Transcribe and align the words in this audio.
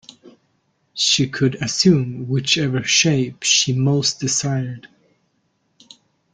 She 0.95 1.29
could 1.29 1.61
assume 1.61 2.27
whichever 2.27 2.81
shape 2.83 3.43
she 3.43 3.71
most 3.71 4.19
desired. 4.19 4.87